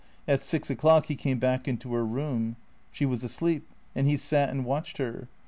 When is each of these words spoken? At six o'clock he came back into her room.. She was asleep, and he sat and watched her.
At 0.27 0.41
six 0.41 0.71
o'clock 0.71 1.05
he 1.05 1.15
came 1.15 1.37
back 1.37 1.67
into 1.67 1.93
her 1.93 2.03
room.. 2.03 2.55
She 2.91 3.05
was 3.05 3.21
asleep, 3.23 3.67
and 3.93 4.07
he 4.07 4.17
sat 4.17 4.49
and 4.49 4.65
watched 4.65 4.97
her. 4.97 5.27